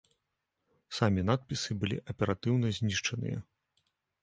[0.99, 3.37] Самі надпісы былі аператыўна знішчаныя.